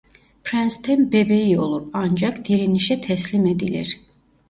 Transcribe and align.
Prens'ten 0.43 1.11
bebeği 1.11 1.59
olur 1.59 1.89
ancak 1.93 2.47
direnişe 2.49 3.01
teslim 3.01 3.45
edilir. 3.45 3.99